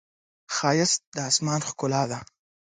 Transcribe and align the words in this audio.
ښایست 0.55 1.01
د 1.15 1.17
آسمان 1.29 1.59
ښکلا 1.69 2.03
ده 2.11 2.19